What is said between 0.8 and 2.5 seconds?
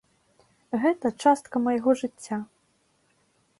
Гэта частка майго жыцця.